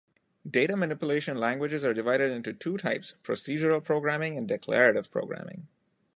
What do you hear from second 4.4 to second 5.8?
declarative programming.